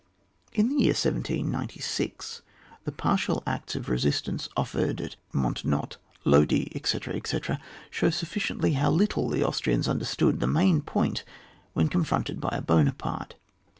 [0.51, 2.41] In the year 1796,
[2.85, 4.49] the partial acts of resistance VOL.
[4.49, 4.53] n.
[4.63, 7.59] offered at Montenotte, Lodi, etc., etc.,
[7.91, 11.23] show sufficiently how little the Austrians understood the main point
[11.73, 13.35] when con fronted by a Buonaparte.